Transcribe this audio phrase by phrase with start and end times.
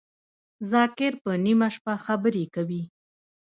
[0.71, 2.83] ذاکر په نیمه شپه خبری کوی